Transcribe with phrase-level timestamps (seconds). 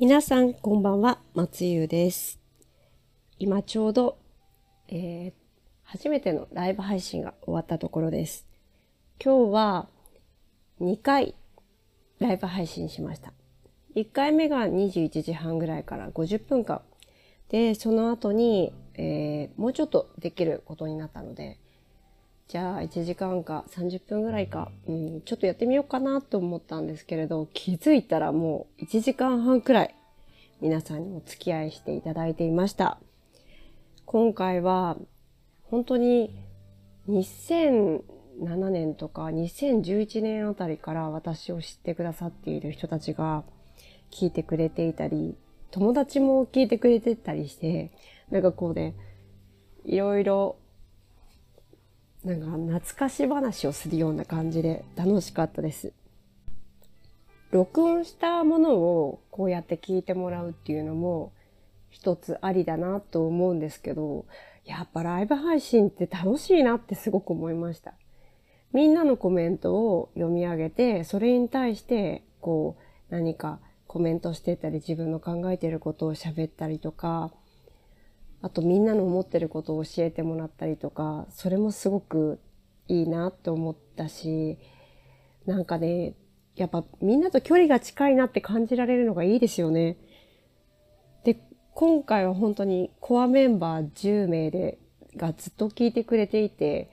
[0.00, 2.40] 皆さんこんばんは、松優です。
[3.38, 4.16] 今ちょうど、
[4.88, 5.32] えー
[5.84, 8.46] 初めてのライブ配信が終わったところです。
[9.22, 9.88] 今日は
[10.80, 11.34] 2回
[12.18, 13.34] ライブ配信しました。
[13.94, 16.80] 1回目が21時半ぐらいから50分間。
[17.50, 21.58] で、その後に、えーもうちょっとできることになったので、
[22.50, 29.94] じゃあ1時間か30分ぐらいか、うん、ちょっとやってみようかなと思ったんですけれど、気づいたらもう1時間半くらい
[30.60, 32.98] 皆さんにお付き合いしていただいていました。
[34.04, 34.98] 今回は
[35.62, 36.36] 本当に
[37.08, 38.02] 2007
[38.68, 43.44] 年とか2011年あたりから私を知ってくださっている人たちが
[44.10, 45.34] 聞いてくれていたり、
[45.70, 47.90] 友達も聞いてくれてたりして、
[48.30, 48.94] なんかこうね、
[49.86, 50.56] いろいろ
[52.22, 52.46] なんか
[52.80, 55.94] 懐かし話をするような感じで楽しかったです。
[57.50, 61.32] 録音したものをこうやって聞いてもらうっていうのも
[61.88, 64.26] 一つありだなと思うんですけど、
[64.64, 67.94] やっぱライブ配信って楽しいなってすごく思いました。
[68.72, 77.32] みんなのコメントを読み上げて、それに対してこう何かコメントしてたり自分の考えてることを喋ったりとか、
[78.42, 82.38] あとみんなの思ってることを教えてもらったりとか、それもすごく
[82.86, 84.58] いいなって思ったし、
[85.46, 86.14] なんかね、
[86.56, 89.96] やっぱみんなと距離が近いなって感じられるのがいいですよね。
[91.24, 91.40] で、
[91.74, 94.78] 今回は本当にコアメンバー10名で
[95.16, 96.90] がずっと聞いてくれていて、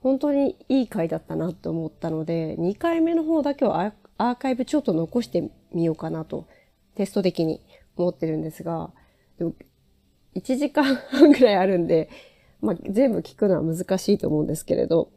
[0.00, 6.46] 本当にいい回だったなと思ったので、2回目の方だけはアーカイブちょっと残してみようかなと、
[6.94, 7.60] テスト的に
[7.96, 8.90] 思ってるんですが、
[9.38, 9.54] でも
[10.34, 12.08] 1時間半ぐらいあるんで、
[12.60, 15.10] まあ、全部聞くのは難しいと思うんですけれど、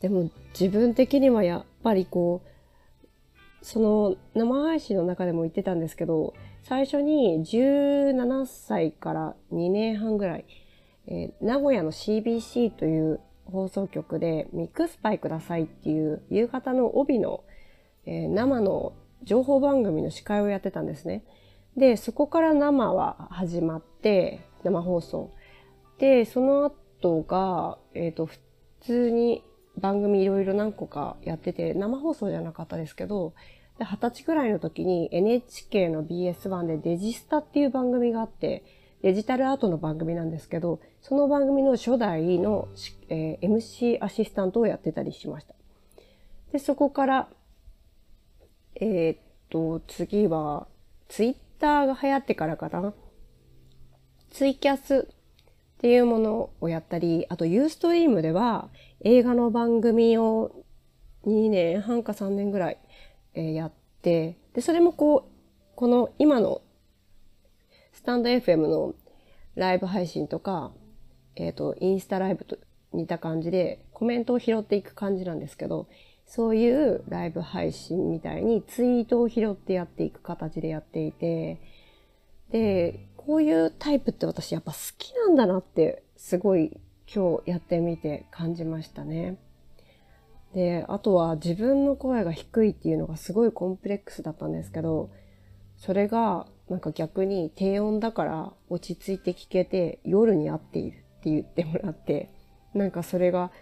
[0.00, 10.44] でも自分的にはやっぱりこう、その生配信の中でも言ってたんですけど、最初に17歳から2年半ぐらい、
[11.06, 17.42] えー名古屋の CBC という放送局でミックスパイくださいっていう夕方の帯の、
[18.06, 18.92] えー生の
[19.24, 21.24] 情報番組の司会をやってたんですね。
[21.76, 25.32] で、そこから生は始まって、生放送。
[25.98, 26.64] で、その
[27.00, 28.38] 後が、えっ、と、普
[28.80, 29.42] 通に
[29.78, 33.34] 番組いろいろ何個かやってて、生放送じゃなかったですけど、
[33.78, 38.64] で二十歳くらいの時に NHK の BS1 でデジスタっていう番組があって、
[39.02, 42.68] デジタルアートの番組なんですけど、その番組の初代の、
[43.08, 45.54] えー MC アシスタントをやってたりしました。
[46.52, 47.28] で、そこから、
[48.74, 49.18] えーっ
[49.50, 50.66] と、次は、
[51.08, 52.92] ツイッターが流行ってからかな。
[54.30, 55.08] ツイキャス
[55.78, 58.68] っていうものをやったり、あとユーストリームでは
[59.02, 60.64] 映画の番組を
[61.24, 62.78] 2年半か3年ぐらい、
[63.34, 63.72] えやっ
[64.02, 66.62] て、で、それもこう、この今の
[67.92, 68.94] スタンド FM の
[69.54, 70.72] ライブ配信とか、
[71.36, 72.58] えっ、と、インスタライブと
[72.92, 75.86] 似た感じでコメントを拾っていく感じなんですけど、
[76.26, 81.60] そういうライブ配信みたいにツイートを拾ってやっていく形でやっていて、
[82.50, 86.80] で、こういうタイプって私やっぱ好きなんだなってすごい
[87.14, 89.36] 今日やってみて感じましたね。
[90.54, 95.10] で、あとは自分の声が低いっていうのがすごいコンプレックスだったんですけど、
[95.76, 102.30] それがなんか逆に低音だから落ち着いて聞けて夜に合っているって言ってもらって、
[102.72, 103.52] なんかそれが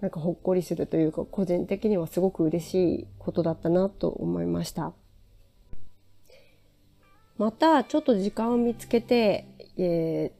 [0.00, 4.92] なんかほっこりするというか個人的にはすごく嬉しいことだったなと思いました。
[7.38, 9.46] またちょっと時間を見つけて、
[9.78, 10.38] えー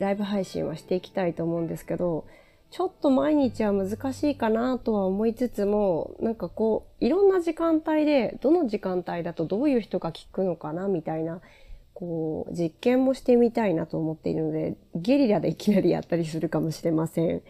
[0.00, 2.26] ライブ配信はしていきたいと思うんですけど、
[2.70, 11.42] ちょっと毎日は難しいかなとは思いつつも、なんかこう、いろんな時間帯で、どの時間帯だとどういう人が聞くのかなみたいな、
[11.92, 17.42] こう、実験もしてみたいなと思っているので、ゲリラでいきなりやったりするかもしれません。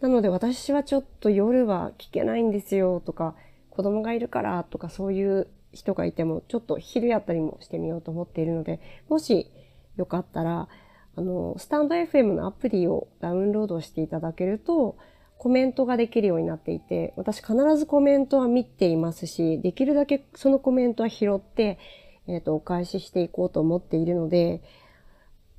[0.00, 3.36] なので私はちょっと夜は聞けないんですよとか、
[3.70, 9.50] 子供がいるからとかそういう人がいても、ちょっと昼やったりもしてみようと思っているので、もし
[9.96, 10.68] よかったら、
[11.16, 14.96] あの、スタンド FM のアプリをダウンロードしていただけると、
[15.36, 21.78] コメントができるようになっていて、私必ずコメントは見ていますし、できるだけそのコメントは拾って、
[22.26, 24.62] えっ、と、お返ししていこうと思っているので、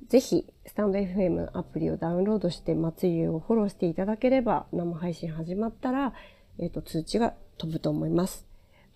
[0.08, 6.14] ぜひ、スタンド FM のアプリをダウンロードして、松湯をフォローしていただければ、生配信始まったら、
[6.58, 8.46] えっ、と、通知が飛ぶと思います。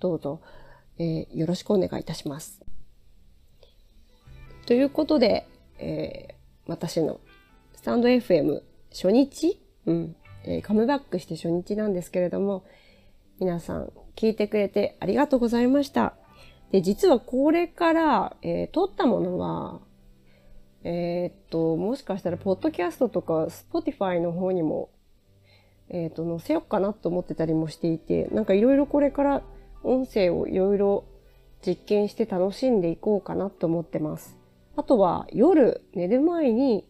[0.00, 0.40] どうぞ、
[0.98, 2.60] えーよろしくお願いいたします。
[4.66, 5.46] ということで、
[5.78, 6.34] えー
[6.66, 7.20] 私の
[7.74, 12.64] スタンド FM 初日うん、えーカムバックして初日なんですけれども、
[13.38, 16.14] 皆さん聞いてくれてありがとうございました。
[16.70, 19.80] で、実はこれから、えー撮ったものは、
[20.84, 24.90] えーっと、もしかしたら、ポッドキャストとか、Spotify の方にも、
[25.88, 29.42] えーっと、載せようかなと思ってたりもしていて、なんかいろいろこれから
[29.84, 31.04] 音声をいろいろ
[31.66, 34.36] 実験して楽しんでいこうかなと思ってます。
[34.76, 36.88] あとは、夜寝る前に、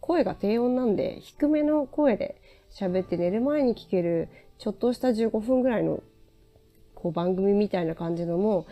[0.00, 2.40] 声が低音なんで、低めの声で
[2.70, 4.28] 喋って寝る前に聞ける、
[4.58, 6.02] ちょっとした15分ぐらいの、
[6.94, 8.66] こう番組みたいな感じのも、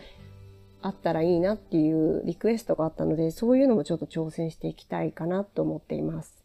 [0.81, 6.43] あったらいいなっていうリクエストがあったので、そういうのもちょっと挑戦していきたいかなと思っています。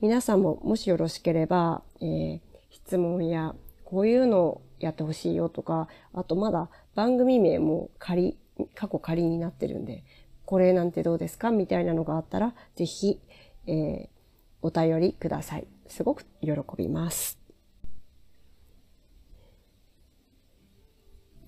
[0.00, 3.54] 皆さんももしよろしければ、えー質問や
[3.84, 8.38] こういうのをやってほしいよとか、あとまだ番組名も仮、
[8.74, 10.04] 過去仮になってるんで、
[10.44, 13.20] これなんてどうですかみたいなのがあったら、ぜひ、
[13.66, 14.18] えー
[14.60, 15.68] お便りください。
[15.86, 17.38] すごく喜びます。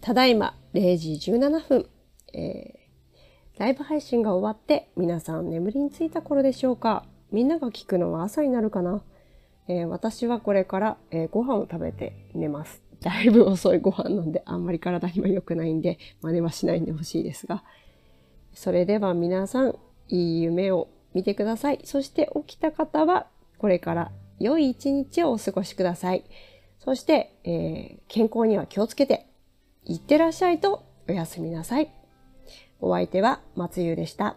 [0.01, 1.91] ただいま0時17分、
[2.33, 2.81] えー
[3.59, 9.03] ライブ配信が終わって皆さん眠りについた頃でしょうかみんなが聞くのは朝になるかな、
[9.69, 12.90] えー私はこれから、えーご飯を食べて寝ます。
[13.01, 17.65] だいぶ遅いご飯なんであんまり体には良くないんで真似はしないんでほしいですが。
[18.53, 19.77] それでは皆さん
[20.09, 21.81] いい夢を見てください。
[21.85, 23.27] そして起きた方は
[23.59, 26.25] これから良い一日をお過ごしください。
[26.79, 29.27] そして、えー健康には気をつけて
[29.85, 31.93] いってらっしゃいとおやすみなさい。
[32.81, 34.37] お相手は松優でした。